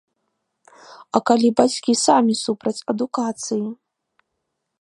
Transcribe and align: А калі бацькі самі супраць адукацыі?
А 1.19 1.21
калі 1.31 1.49
бацькі 1.59 1.93
самі 2.05 2.33
супраць 2.45 2.77
адукацыі? 2.95 3.63